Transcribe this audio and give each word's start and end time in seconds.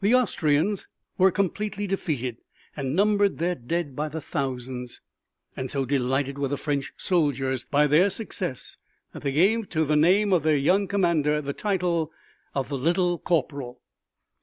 The 0.00 0.14
Austrians 0.14 0.88
were 1.18 1.30
completely 1.30 1.86
defeated 1.86 2.38
and 2.74 2.96
numbered 2.96 3.36
their 3.36 3.54
dead 3.54 3.94
by 3.94 4.08
thousands. 4.08 5.02
And 5.58 5.70
so 5.70 5.84
delighted 5.84 6.38
were 6.38 6.48
the 6.48 6.56
French 6.56 6.94
soldiers 6.96 7.66
by 7.66 7.86
their 7.86 8.08
success 8.08 8.78
that 9.12 9.20
they 9.24 9.32
gave 9.32 9.68
to 9.68 9.84
the 9.84 9.94
name 9.94 10.32
of 10.32 10.42
their 10.42 10.56
young 10.56 10.88
commander 10.88 11.42
the 11.42 11.52
title 11.52 12.10
of 12.54 12.70
"the 12.70 12.78
little 12.78 13.18
corporal." 13.18 13.82